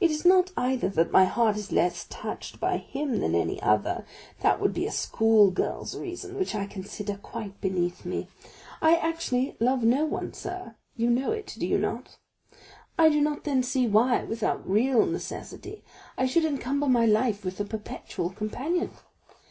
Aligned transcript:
It 0.00 0.10
is 0.10 0.26
not, 0.26 0.52
either, 0.54 0.90
that 0.90 1.12
my 1.12 1.24
heart 1.24 1.56
is 1.56 1.72
less 1.72 2.06
touched 2.10 2.60
by 2.60 2.76
him 2.76 3.20
than 3.20 3.34
any 3.34 3.58
other; 3.62 4.04
that 4.42 4.60
would 4.60 4.74
be 4.74 4.84
a 4.86 4.92
schoolgirl's 4.92 5.96
reason, 5.96 6.34
which 6.38 6.54
I 6.54 6.66
consider 6.66 7.16
quite 7.16 7.58
beneath 7.62 8.04
me. 8.04 8.28
I 8.82 8.96
actually 8.96 9.56
love 9.60 9.82
no 9.82 10.04
one, 10.04 10.34
sir; 10.34 10.74
you 10.94 11.08
know 11.08 11.30
it, 11.32 11.54
do 11.58 11.66
you 11.66 11.78
not? 11.78 12.18
I 12.98 13.08
do 13.08 13.22
not 13.22 13.44
then 13.44 13.62
see 13.62 13.88
why, 13.88 14.24
without 14.24 14.68
real 14.68 15.06
necessity, 15.06 15.82
I 16.18 16.26
should 16.26 16.44
encumber 16.44 16.86
my 16.88 17.06
life 17.06 17.42
with 17.42 17.58
a 17.58 17.64
perpetual 17.64 18.28
companion. 18.28 18.90